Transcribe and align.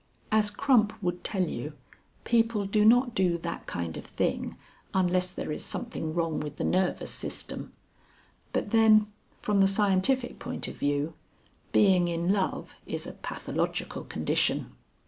As 0.31 0.49
Crump 0.49 0.93
would 1.03 1.23
tell 1.23 1.43
you, 1.47 1.73
people 2.23 2.65
do 2.65 2.83
not 2.83 3.13
do 3.13 3.37
that 3.37 3.67
kind 3.67 3.95
of 3.97 4.03
thing 4.03 4.57
unless 4.95 5.29
there 5.29 5.51
is 5.51 5.63
something 5.63 6.15
wrong 6.15 6.39
with 6.39 6.55
the 6.55 6.63
nervous 6.63 7.11
system. 7.11 7.71
But 8.51 8.71
then, 8.71 9.13
from 9.43 9.59
the 9.61 9.67
scientific 9.67 10.39
point 10.39 10.67
of 10.67 10.75
view, 10.75 11.13
being 11.71 12.07
in 12.07 12.33
love 12.33 12.73
is 12.87 13.05
a 13.05 13.11
pathological 13.11 14.03
condition. 14.03 14.71